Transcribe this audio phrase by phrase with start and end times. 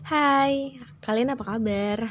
[0.00, 2.08] Hai, kalian apa kabar?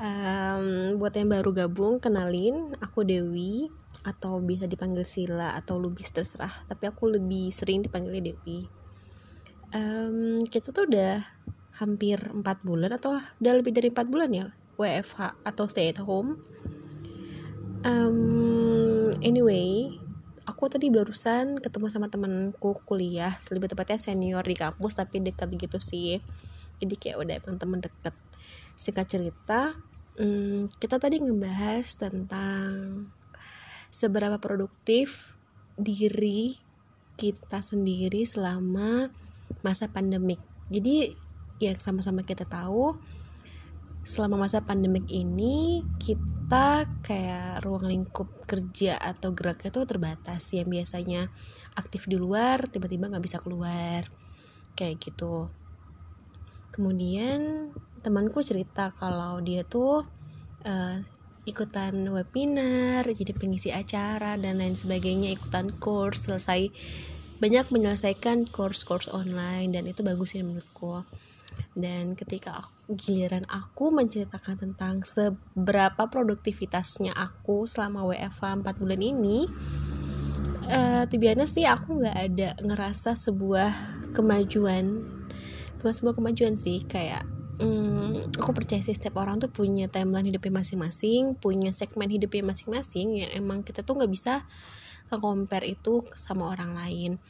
[0.00, 3.68] Um, buat yang baru gabung, kenalin, aku Dewi
[4.00, 6.64] atau bisa dipanggil Sila atau Lubis terserah.
[6.64, 8.64] Tapi aku lebih sering dipanggilnya Dewi.
[9.76, 11.20] Um, kita tuh udah
[11.76, 14.46] hampir 4 bulan atau udah lebih dari 4 bulan ya
[14.80, 16.40] WFH atau stay at home.
[17.84, 19.92] Um, anyway,
[20.48, 25.76] aku tadi barusan ketemu sama temanku kuliah, lebih tepatnya senior di kampus tapi dekat gitu
[25.76, 26.24] sih
[26.80, 28.14] jadi kayak udah emang temen deket.
[28.76, 29.60] Singkat cerita
[30.20, 33.08] hmm, kita tadi ngebahas tentang
[33.88, 35.36] seberapa produktif
[35.76, 36.56] diri
[37.16, 39.08] kita sendiri selama
[39.64, 41.14] masa pandemik jadi
[41.62, 42.98] ya sama-sama kita tahu
[44.06, 50.46] selama masa pandemik ini kita kayak ruang lingkup kerja atau geraknya tuh terbatas.
[50.54, 51.20] Yang biasanya
[51.74, 54.06] aktif di luar tiba-tiba nggak bisa keluar.
[54.78, 55.50] Kayak gitu
[56.76, 57.72] kemudian
[58.04, 60.04] temanku cerita kalau dia tuh
[60.68, 60.96] uh,
[61.48, 66.68] ikutan webinar jadi pengisi acara dan lain sebagainya ikutan course selesai
[67.36, 71.04] banyak menyelesaikan course-course online dan itu bagus sih menurutku.
[71.72, 79.48] Dan ketika aku, giliran aku menceritakan tentang seberapa produktivitasnya aku selama WFH 4 bulan ini
[80.68, 83.72] uh, tujuannya sih aku nggak ada ngerasa sebuah
[84.12, 85.15] kemajuan
[85.86, 87.22] bukan sebuah kemajuan sih kayak
[87.62, 93.22] hmm, aku percaya sih setiap orang tuh punya timeline hidupnya masing-masing punya segmen hidupnya masing-masing
[93.22, 94.42] yang emang kita tuh nggak bisa
[95.06, 97.22] ke compare itu sama orang lain.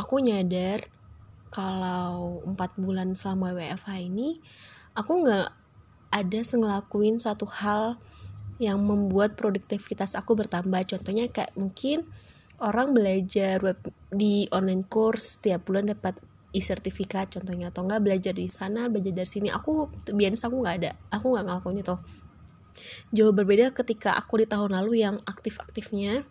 [0.00, 0.88] Aku nyadar
[1.52, 4.40] kalau empat bulan selama WFH ini
[4.96, 5.52] aku nggak
[6.08, 8.00] ada ngelakuin satu hal
[8.56, 10.80] yang membuat produktivitas aku bertambah.
[10.88, 12.08] Contohnya kayak mungkin
[12.64, 13.76] orang belajar web
[14.08, 16.16] di online course setiap bulan dapat
[16.54, 19.48] e-sertifikat contohnya atau enggak belajar di sana belajar dari sini.
[19.50, 21.96] Aku biasa aku nggak ada aku nggak ngelakuin itu.
[23.10, 26.22] Jauh berbeda ketika aku di tahun lalu yang aktif-aktifnya.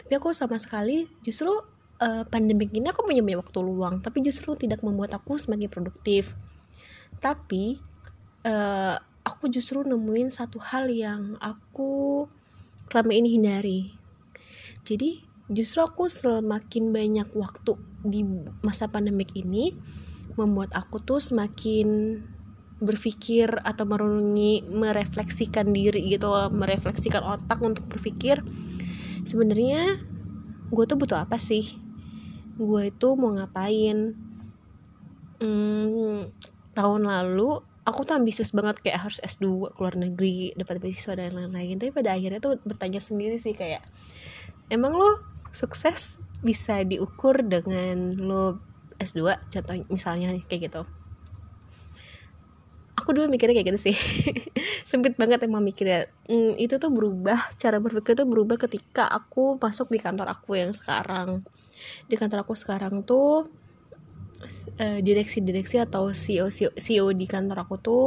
[0.00, 1.52] Tapi aku sama sekali justru
[2.00, 6.32] uh, pandemik ini aku punya banyak waktu luang tapi justru tidak membuat aku semakin produktif.
[7.20, 7.80] Tapi
[8.48, 12.24] uh, aku justru nemuin satu hal yang aku
[12.86, 13.80] selama ini hindari.
[14.86, 18.26] Jadi justru aku semakin banyak waktu di
[18.66, 19.74] masa pandemik ini
[20.34, 22.18] membuat aku tuh semakin
[22.76, 28.44] berpikir atau merenungi merefleksikan diri gitu merefleksikan otak untuk berpikir
[29.24, 29.96] sebenarnya
[30.70, 31.78] gue tuh butuh apa sih?
[32.56, 34.14] Gue itu mau ngapain?
[35.42, 36.32] Hmm,
[36.72, 41.76] tahun lalu aku tuh ambisius banget kayak harus S2 keluar negeri dapat beasiswa dan lain-lain.
[41.78, 43.84] Tapi pada akhirnya tuh bertanya sendiri sih kayak
[44.72, 48.60] emang lo sukses bisa diukur dengan lo
[49.00, 50.82] S2 contoh misalnya kayak gitu.
[52.96, 53.96] Aku dulu mikirnya kayak gitu sih.
[54.88, 56.08] Sempit banget emang mikirnya.
[56.28, 60.72] Hmm, itu tuh berubah cara berpikir tuh berubah ketika aku masuk di kantor aku yang
[60.72, 61.44] sekarang.
[62.08, 63.46] Di kantor aku sekarang tuh
[64.80, 68.06] uh, direksi-direksi atau CEO, CEO CEO di kantor aku tuh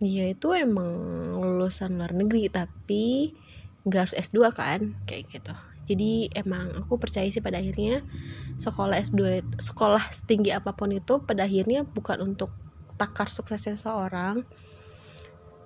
[0.00, 0.88] dia itu emang
[1.36, 3.36] lulusan luar negeri tapi
[3.84, 5.52] nggak harus S2 kan kayak gitu
[5.90, 8.06] jadi emang aku percaya sih pada akhirnya
[8.62, 12.54] sekolah S2 sekolah setinggi apa pun itu pada akhirnya bukan untuk
[12.94, 14.46] takar suksesnya seseorang.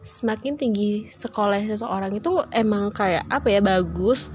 [0.01, 4.33] Semakin tinggi sekolah seseorang itu emang kayak apa ya bagus.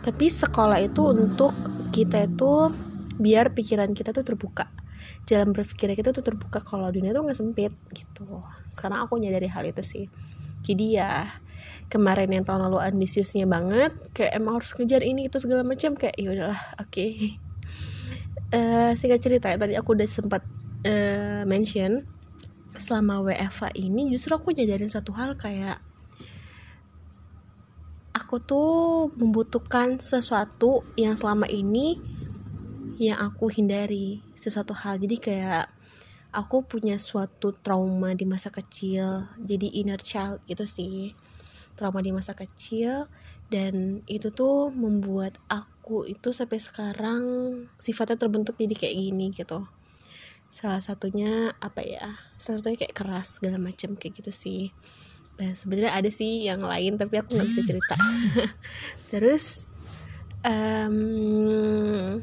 [0.00, 1.52] Tapi sekolah itu untuk
[1.92, 2.72] kita itu
[3.20, 4.72] biar pikiran kita tuh terbuka.
[5.28, 6.64] Jalan berpikir kita tuh terbuka.
[6.64, 8.40] Kalau dunia tuh nggak sempit gitu.
[8.72, 10.04] Sekarang aku nyadari hal itu sih.
[10.64, 11.28] Jadi ya
[11.90, 16.16] kemarin yang tahun lalu ambisiusnya banget kayak emang harus ngejar ini itu segala macam kayak
[16.16, 17.36] ya udahlah oke okay.
[18.54, 20.42] uh, singkat cerita tadi aku udah sempat
[20.86, 22.06] uh, mention
[22.78, 25.82] selama WFA ini justru aku nyadarin satu hal kayak
[28.14, 28.70] aku tuh
[29.18, 31.98] membutuhkan sesuatu yang selama ini
[33.00, 35.66] yang aku hindari sesuatu hal jadi kayak
[36.30, 41.16] aku punya suatu trauma di masa kecil jadi inner child gitu sih
[41.80, 43.08] trauma di masa kecil
[43.48, 47.24] dan itu tuh membuat aku itu sampai sekarang
[47.80, 49.64] sifatnya terbentuk jadi kayak gini gitu.
[50.52, 52.20] Salah satunya apa ya?
[52.36, 54.76] Salah satunya kayak keras segala macam kayak gitu sih.
[55.40, 57.96] Nah sebenarnya ada sih yang lain tapi aku nggak bisa cerita.
[59.10, 59.64] Terus
[60.44, 62.20] um,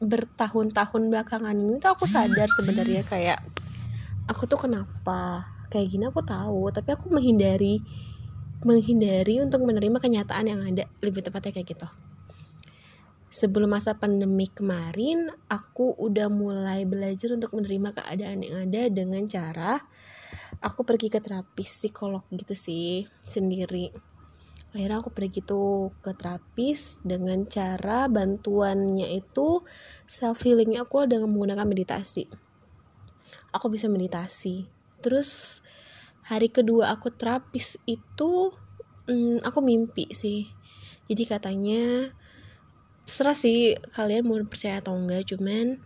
[0.00, 3.44] bertahun-tahun belakangan ini tuh aku sadar sebenarnya kayak
[4.24, 7.80] aku tuh kenapa kayak gini aku tahu tapi aku menghindari
[8.60, 11.88] menghindari untuk menerima kenyataan yang ada lebih tepatnya kayak gitu.
[13.30, 19.80] Sebelum masa pandemi kemarin aku udah mulai belajar untuk menerima keadaan yang ada dengan cara
[20.58, 23.94] aku pergi ke terapis psikolog gitu sih sendiri.
[24.74, 29.62] Akhirnya aku pergi tuh ke terapis dengan cara bantuannya itu
[30.06, 32.26] self healing aku dengan menggunakan meditasi.
[33.50, 35.60] Aku bisa meditasi terus
[36.30, 38.54] hari kedua aku terapis itu
[39.10, 40.46] hmm, aku mimpi sih.
[41.10, 42.14] Jadi katanya
[43.02, 45.82] serah sih kalian mau percaya atau enggak cuman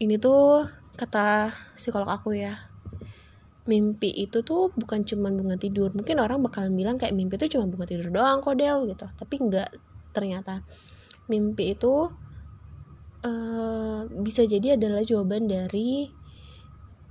[0.00, 0.64] ini tuh
[0.96, 2.72] kata psikolog aku ya
[3.68, 5.92] mimpi itu tuh bukan cuma bunga tidur.
[5.92, 9.06] Mungkin orang bakalan bilang kayak mimpi itu cuma bunga tidur doang kok Del gitu.
[9.08, 9.68] Tapi enggak
[10.16, 10.64] ternyata
[11.28, 12.08] mimpi itu
[13.24, 16.12] uh, bisa jadi adalah jawaban dari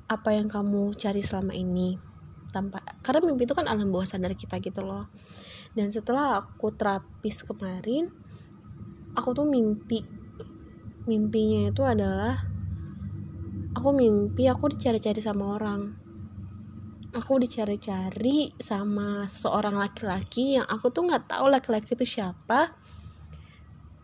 [0.07, 1.95] apa yang kamu cari selama ini
[2.53, 5.09] tanpa karena mimpi itu kan alam bawah sadar kita gitu loh.
[5.73, 8.13] Dan setelah aku terapis kemarin
[9.17, 10.05] aku tuh mimpi
[11.09, 12.45] mimpinya itu adalah
[13.73, 15.81] aku mimpi aku dicari-cari sama orang.
[17.13, 22.73] Aku dicari-cari sama seorang laki-laki yang aku tuh nggak tahu laki-laki itu siapa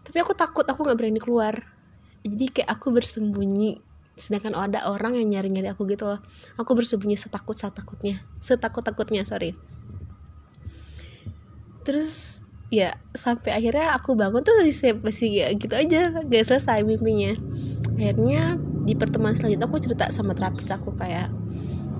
[0.09, 1.53] tapi aku takut aku nggak berani keluar.
[2.25, 3.88] Jadi kayak aku bersembunyi
[4.19, 6.19] sedangkan ada orang yang nyari-nyari aku gitu loh.
[6.59, 8.19] Aku bersembunyi setakut setakutnya.
[8.43, 9.55] Setakut takutnya sorry.
[11.87, 16.11] Terus ya sampai akhirnya aku bangun tuh masih masih ya gitu aja.
[16.11, 17.33] Gak selesai mimpinya.
[17.95, 21.31] Akhirnya di pertemuan selanjutnya aku cerita sama terapis aku kayak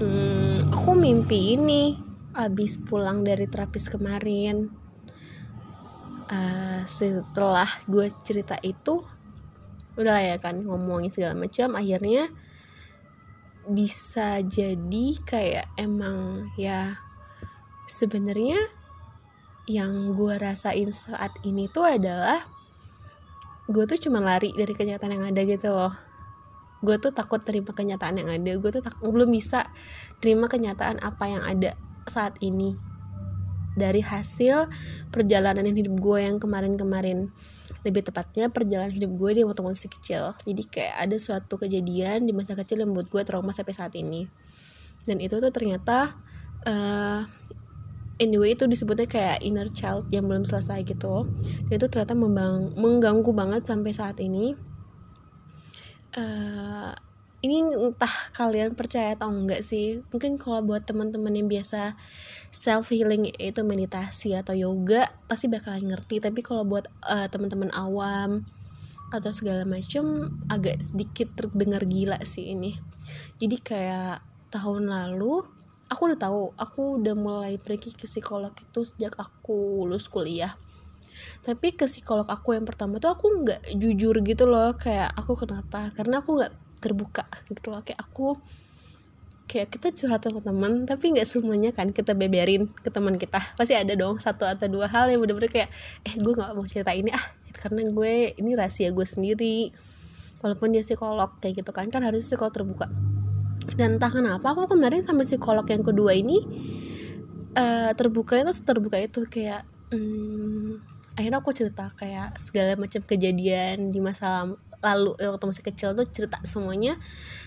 [0.03, 1.95] hmm, aku mimpi ini
[2.35, 4.69] abis pulang dari terapis kemarin.
[6.29, 9.01] Uh, setelah gue cerita itu
[9.99, 12.31] udah ya kan ngomongin segala macam akhirnya
[13.69, 16.97] bisa jadi kayak emang ya
[17.85, 18.57] sebenarnya
[19.69, 22.41] yang gue rasain saat ini tuh adalah
[23.69, 25.93] gue tuh cuma lari dari kenyataan yang ada gitu loh.
[26.81, 29.69] Gue tuh takut terima kenyataan yang ada gue tuh tak, belum bisa
[30.17, 31.77] terima kenyataan apa yang ada
[32.09, 32.73] saat ini
[33.77, 34.65] dari hasil
[35.13, 37.29] perjalanan hidup gue yang kemarin-kemarin
[37.87, 40.35] lebih tepatnya perjalanan hidup gue di waktu masih kecil.
[40.43, 44.27] Jadi kayak ada suatu kejadian di masa kecil yang membuat gue trauma sampai saat ini.
[45.07, 46.19] Dan itu tuh ternyata
[46.67, 47.23] uh,
[48.19, 51.23] anyway itu disebutnya kayak inner child yang belum selesai gitu.
[51.71, 52.13] Dan itu ternyata
[52.75, 54.53] mengganggu banget sampai saat ini.
[56.19, 56.91] Uh,
[57.39, 61.95] ini entah kalian percaya atau enggak sih mungkin kalau buat teman-teman yang biasa
[62.51, 66.19] self healing itu meditasi atau yoga pasti bakalan ngerti.
[66.19, 68.43] Tapi kalau buat uh, teman-teman awam
[69.09, 72.77] atau segala macam agak sedikit terdengar gila sih ini.
[73.41, 74.21] Jadi kayak
[74.53, 75.45] tahun lalu
[75.89, 80.57] aku udah tahu aku udah mulai pergi ke psikolog itu sejak aku lulus kuliah.
[81.39, 85.89] Tapi ke psikolog aku yang pertama tuh aku nggak jujur gitu loh kayak aku kenapa?
[85.93, 87.83] Karena aku nggak terbuka gitu loh.
[87.83, 88.39] Kayak aku
[89.49, 93.41] kayak kita curhat sama teman tapi nggak semuanya kan kita beberin ke teman kita.
[93.57, 95.69] Pasti ada dong satu atau dua hal yang bener-bener kayak
[96.05, 97.25] eh gue nggak mau cerita ini ah
[97.59, 99.69] karena gue ini rahasia gue sendiri.
[100.39, 102.87] Walaupun dia psikolog kayak gitu kan kan harus psikolog terbuka.
[103.75, 106.41] Dan entah kenapa aku kemarin sama psikolog yang kedua ini
[107.53, 110.79] uh, terbuka itu terbuka itu kayak hmm,
[111.19, 114.47] akhirnya aku cerita kayak segala macam kejadian di masa
[114.79, 116.95] lalu eh, waktu masih kecil tuh cerita semuanya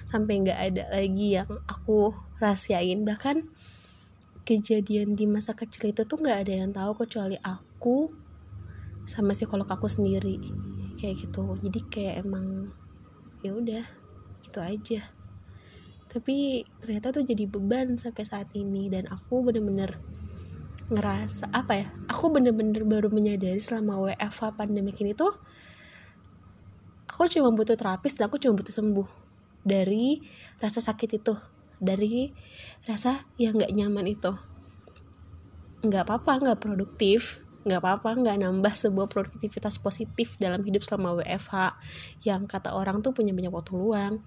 [0.09, 3.05] sampai nggak ada lagi yang aku rahasiain.
[3.05, 3.37] Bahkan
[4.43, 8.13] kejadian di masa kecil itu tuh nggak ada yang tahu kecuali aku
[9.09, 10.39] sama psikolog aku sendiri.
[11.01, 11.57] Kayak gitu.
[11.59, 12.71] Jadi kayak emang
[13.41, 13.85] ya udah
[14.45, 15.01] gitu aja.
[16.13, 19.97] Tapi ternyata tuh jadi beban sampai saat ini dan aku bener-bener
[20.93, 25.33] ngerasa apa ya aku bener-bener baru menyadari selama WFH pandemi ini tuh
[27.13, 29.09] aku cuma butuh terapis dan aku cuma butuh sembuh
[29.63, 30.25] dari
[30.59, 31.35] rasa sakit itu
[31.83, 32.31] dari
[32.89, 34.33] rasa yang nggak nyaman itu.
[35.83, 41.79] Nggak apa-apa nggak produktif nggak apa-apa nggak nambah sebuah produktivitas positif dalam hidup selama WFH
[42.27, 44.19] yang kata orang tuh punya banyak waktu luang.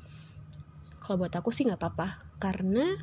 [1.03, 2.95] Kalau buat aku sih nggak apa-apa karena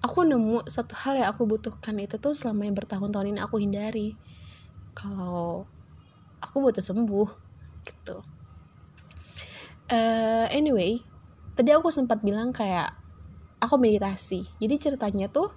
[0.00, 4.16] aku nemu satu hal yang aku butuhkan itu tuh selama yang bertahun-tahun ini aku hindari.
[4.96, 5.68] Kalau
[6.40, 7.28] aku butuh sembuh
[7.84, 8.37] gitu
[9.92, 11.00] uh, anyway
[11.58, 12.94] tadi aku sempat bilang kayak
[13.58, 14.46] aku meditasi.
[14.62, 15.50] Jadi ceritanya tuh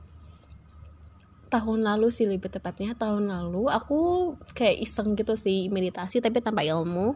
[1.53, 6.65] tahun lalu sih lebih tepatnya tahun lalu aku kayak iseng gitu sih meditasi tapi tanpa
[6.65, 7.13] ilmu.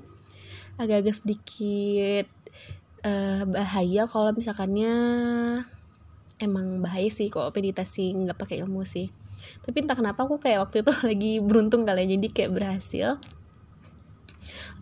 [0.78, 2.30] Agak-agak sedikit
[3.02, 4.94] uh, bahaya kalau misalkannya
[6.38, 9.10] emang bahaya sih kalau meditasi nggak pakai ilmu sih.
[9.66, 13.18] Tapi entah kenapa aku kayak waktu itu lagi beruntung kali ya jadi kayak berhasil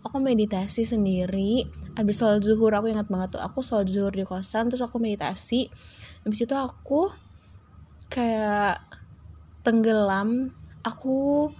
[0.02, 1.66] aku meditasi sendiri.
[1.98, 5.70] Habis sholat zuhur aku ingat banget tuh aku sholat zuhur di kosan terus aku meditasi.
[6.26, 7.10] Habis itu aku
[8.08, 8.78] kayak
[9.64, 10.52] tenggelam
[10.84, 11.50] aku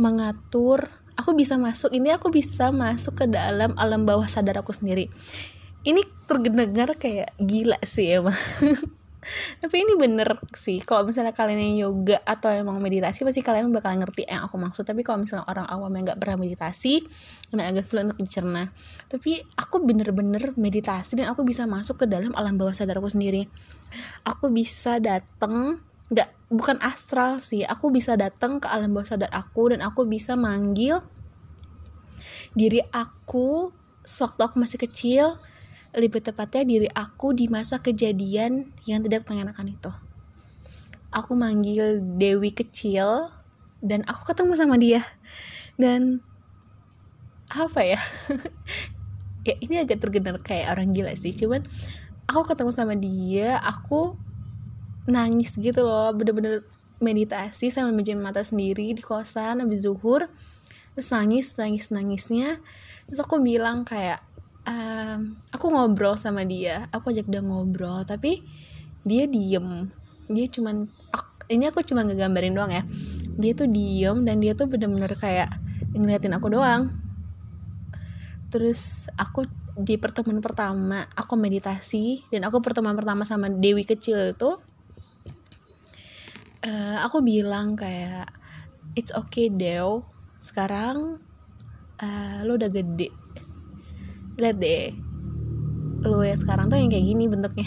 [0.00, 5.10] mengatur aku bisa masuk ini aku bisa masuk ke dalam alam bawah sadar aku sendiri.
[5.82, 8.36] Ini terdengar kayak gila sih emang
[9.58, 13.92] tapi ini bener sih kalau misalnya kalian yang yoga atau emang meditasi pasti kalian bakal
[13.98, 14.86] ngerti yang aku maksud.
[14.86, 17.02] Tapi kalau misalnya orang awam yang nggak pernah meditasi
[17.50, 18.70] emang agak sulit untuk dicerna.
[19.10, 23.50] Tapi aku bener-bener meditasi dan aku bisa masuk ke dalam alam bawah sadar aku sendiri.
[24.22, 27.66] Aku bisa datang nggak bukan astral sih.
[27.66, 31.02] Aku bisa datang ke alam bawah sadar aku dan aku bisa manggil
[32.54, 33.70] diri aku
[34.02, 35.26] sewaktu aku masih kecil
[35.96, 39.92] lebih tepatnya diri aku di masa kejadian yang tidak mengenakan itu.
[41.08, 43.32] Aku manggil Dewi kecil
[43.80, 45.04] dan aku ketemu sama dia.
[45.80, 46.20] Dan
[47.48, 48.00] apa ya?
[49.46, 51.64] Ya ini agak tergenal kayak orang gila sih cuman
[52.28, 54.12] aku ketemu sama dia aku
[55.08, 56.68] nangis gitu loh bener-bener
[57.00, 60.28] meditasi sambil menjadi mata sendiri di kosan habis zuhur
[60.92, 62.60] terus nangis nangis nangisnya.
[63.08, 64.20] Terus aku bilang kayak
[64.68, 66.86] um, aku ngobrol sama dia.
[66.92, 68.44] Aku ajak dia ngobrol tapi
[69.02, 69.88] dia diem.
[70.28, 70.84] Dia cuman
[71.48, 72.84] ini aku cuma ngegambarin doang ya.
[73.40, 75.48] Dia tuh diem dan dia tuh bener-bener kayak
[75.96, 76.92] ngeliatin aku doang.
[78.52, 79.48] Terus aku
[79.78, 84.58] di pertemuan pertama aku meditasi dan aku pertemuan pertama sama Dewi kecil itu
[86.66, 88.26] uh, aku bilang kayak
[88.98, 90.02] it's okay Dew
[90.42, 91.22] sekarang
[92.02, 93.14] uh, lo udah gede
[94.38, 94.94] lihat deh.
[96.06, 97.66] Lo ya sekarang tuh yang kayak gini bentuknya.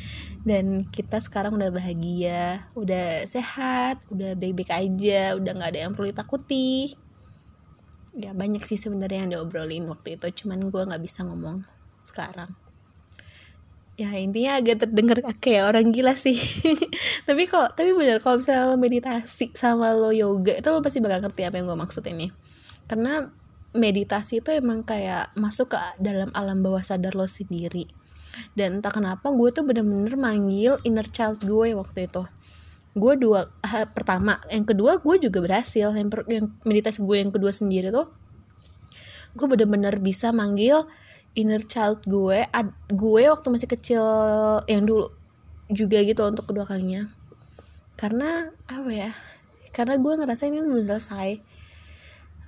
[0.48, 6.10] Dan kita sekarang udah bahagia udah sehat udah baik-baik aja udah nggak ada yang perlu
[6.14, 6.94] ditakuti.
[8.14, 11.66] Ya banyak sih sebenarnya yang diobrolin waktu itu cuman gue nggak bisa ngomong
[12.06, 12.54] sekarang.
[14.00, 16.38] Ya intinya agak terdengar kayak orang gila sih.
[17.28, 21.22] Tapi kok tapi bener kalau misalnya lo meditasi sama lo yoga itu lo pasti bakal
[21.22, 22.34] ngerti apa yang gue maksud ini.
[22.90, 23.30] Karena
[23.72, 27.88] meditasi itu emang kayak masuk ke dalam alam bawah sadar lo sendiri.
[28.56, 32.24] Dan entah kenapa gue tuh bener-bener manggil inner child gue waktu itu.
[32.92, 35.92] Gue dua ha, pertama yang kedua gue juga berhasil.
[35.92, 38.08] Yang, per, yang meditasi gue yang kedua sendiri tuh
[39.32, 40.84] gue bener-bener bisa manggil
[41.32, 44.04] inner child gue ad, gue waktu masih kecil
[44.68, 45.08] yang dulu
[45.72, 47.08] juga gitu untuk kedua kalinya.
[47.96, 49.16] Karena apa ya?
[49.72, 51.40] Karena gue ngerasa ini belum selesai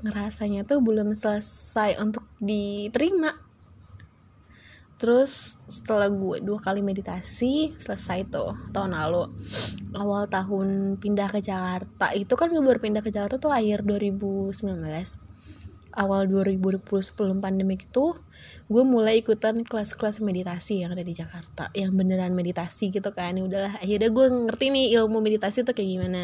[0.05, 3.33] ngerasanya tuh belum selesai untuk diterima.
[5.01, 9.33] Terus setelah gue dua kali meditasi selesai tuh tahun lalu.
[9.97, 14.55] Awal tahun pindah ke Jakarta itu kan gue baru pindah ke Jakarta tuh akhir 2019
[15.95, 18.19] awal 2020 sebelum pandemi itu
[18.67, 23.39] gue mulai ikutan kelas-kelas meditasi yang ada di Jakarta yang beneran meditasi gitu kan.
[23.39, 26.23] Ya udahlah akhirnya gue ngerti nih ilmu meditasi tuh kayak gimana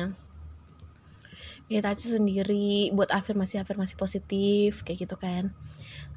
[1.71, 5.55] meditasi sendiri buat afirmasi-afirmasi positif kayak gitu kan.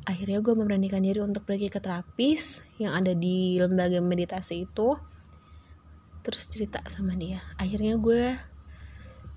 [0.10, 4.98] Akhirnya gue memberanikan diri untuk pergi ke terapis yang ada di lembaga meditasi itu.
[6.26, 7.46] Terus cerita sama dia.
[7.62, 8.34] Akhirnya gue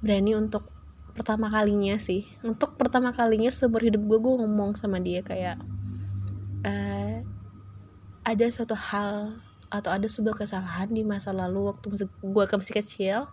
[0.01, 0.73] berani untuk
[1.13, 2.25] pertama kalinya sih.
[2.41, 5.61] Untuk pertama kalinya seumur hidup gue gue ngomong sama dia kayak
[6.65, 7.21] uh,
[8.25, 9.37] ada suatu hal
[9.69, 13.29] atau ada sebuah kesalahan di masa lalu waktu gue masih kecil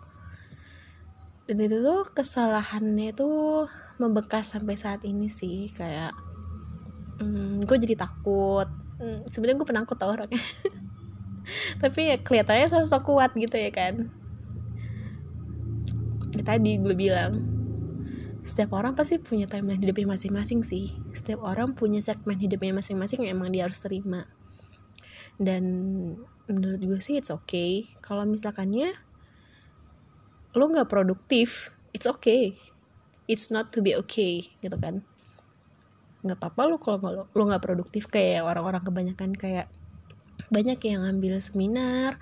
[1.44, 3.68] dan itu tuh kesalahannya tuh
[4.00, 6.16] membekas sampai saat ini sih kayak
[7.20, 8.68] hmm, gue jadi takut.
[8.96, 10.40] Hmm, sebenarnya gue penakut tau orangnya.
[11.82, 14.08] Tapi ya kelihatannya sosok kuat gitu ya kan.
[16.32, 17.44] Ya, tadi gue bilang
[18.44, 20.96] setiap orang pasti punya timeline hidupnya masing-masing sih.
[21.12, 24.24] Setiap orang punya segmen hidupnya masing-masing yang emang dia harus terima.
[25.36, 25.64] Dan
[26.48, 27.88] menurut gue sih it's okay.
[28.00, 28.96] Kalau misalkannya
[30.54, 32.54] lo nggak produktif it's okay.
[33.30, 35.06] It's not to be okay gitu kan.
[36.24, 39.68] Nggak apa-apa lo kalau lo nggak produktif kayak orang-orang kebanyakan kayak
[40.50, 42.18] banyak yang ngambil seminar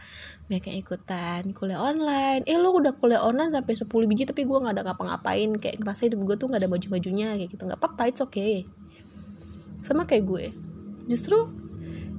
[0.47, 2.45] banyak yang ikutan kuliah online.
[2.45, 5.57] Eh lo udah kuliah online sampai 10 biji tapi gue nggak ada ngapa-ngapain.
[5.57, 7.63] Kayak ngerasa hidup gue tuh nggak ada baju-bajunya kayak gitu.
[7.65, 8.69] Nggak apa-apa it's okay.
[9.81, 10.45] Sama kayak gue.
[11.09, 11.62] Justru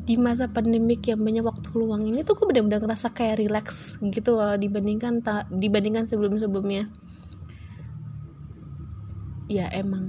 [0.03, 4.35] di masa pandemik yang banyak waktu luang ini tuh gue bener-bener ngerasa kayak relax gitu
[4.35, 6.91] loh dibandingkan tak dibandingkan sebelum-sebelumnya.
[9.47, 10.03] Ya emang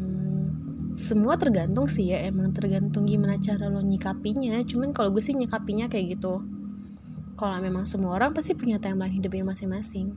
[0.99, 4.59] semua tergantung sih ya emang tergantung gimana cara lo nyikapinya.
[4.67, 6.43] Cuman kalau gue sih nyikapinya kayak gitu.
[7.39, 10.11] Kalau memang semua orang pasti punya timeline hidupnya masing-masing.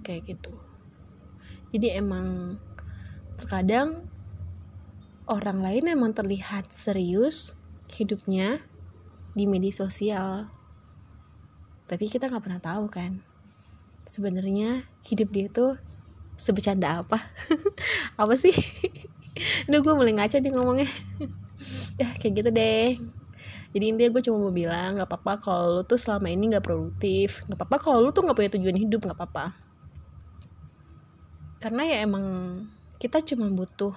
[0.00, 0.56] Kayak gitu.
[1.72, 2.56] Jadi emang
[3.36, 4.08] terkadang
[5.28, 7.56] orang lain emang terlihat serius
[7.92, 8.62] hidupnya
[9.34, 10.48] di media sosial.
[11.84, 13.20] Tapi kita nggak pernah tahu kan
[14.04, 15.76] sebenarnya hidup dia tuh
[16.36, 17.18] sebecanda apa?
[18.20, 18.54] Apa sih?
[19.68, 20.90] Udah gue mulai ngaca nih ngomongnya.
[21.94, 22.98] Ya kayak gitu deh.
[23.70, 27.46] Jadi intinya gue cuma mau bilang Gak apa-apa kalau lu tuh selama ini gak produktif.
[27.46, 29.54] Gak apa-apa kalau lu tuh gak punya tujuan hidup Gak apa-apa.
[31.62, 32.26] Karena ya emang
[32.98, 33.94] Kita cuma butuh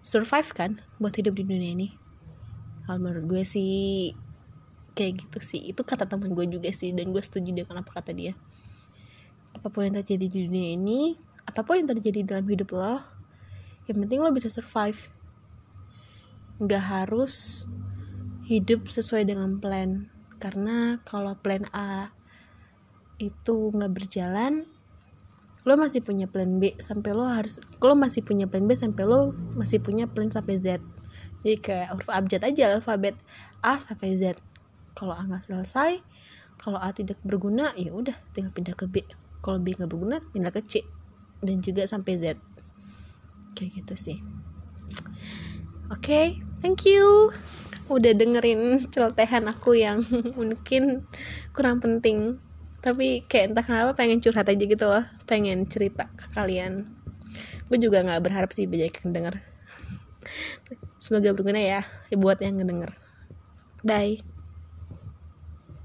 [0.00, 2.05] Survive kan Buat hidup di dunia ini
[2.86, 4.14] Kalau menurut gue sih
[4.96, 5.60] Kayak gitu sih.
[5.74, 8.32] Itu kata teman gue juga sih Dan gue setuju dengan apa kata dia.
[9.52, 13.16] Apa pun yang terjadi di dunia ini Apa pun yang terjadi dalam hidup lo
[13.86, 15.14] yang penting lo bisa survive.
[16.58, 17.66] Nggak harus
[18.50, 20.10] hidup sesuai dengan plan.
[20.42, 22.10] Karena kalau plan A
[23.16, 24.68] itu nggak berjalan
[25.66, 29.34] lo masih punya plan B sampai lo harus lo masih punya plan B sampai lo
[29.56, 30.78] masih punya plan sampai Z
[31.46, 33.14] jadi kayak huruf abjad aja alfabet
[33.62, 34.34] A sampai Z.
[34.98, 36.02] Kalau A nggak selesai
[36.56, 39.04] kalau A tidak berguna ya udah tinggal pindah ke B.
[39.44, 40.82] Kalau B nggak berguna pindah ke C.
[41.38, 42.34] Dan juga sampai Z.
[43.54, 44.18] Kayak gitu sih.
[45.92, 46.26] Oke okay,
[46.64, 47.30] thank you.
[47.86, 50.02] Udah dengerin celotehan aku yang
[50.38, 51.06] mungkin
[51.54, 52.42] kurang penting.
[52.82, 55.04] Tapi kayak entah kenapa pengen curhat aja gitu loh.
[55.30, 56.90] Pengen cerita ke kalian.
[57.70, 59.34] Gue juga nggak berharap sih banyak yang denger
[61.06, 61.80] semoga berguna ya
[62.22, 62.92] buat yang ngedenger.
[63.86, 64.35] Bye